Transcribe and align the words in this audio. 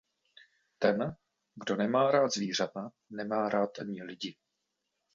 Ten, 0.79 1.15
kdo 1.55 1.75
nemá 1.75 2.11
rád 2.11 2.29
zvířata, 2.33 2.89
nemá 3.09 3.49
rád 3.49 3.79
ani 3.79 4.03
lidi. 4.03 4.35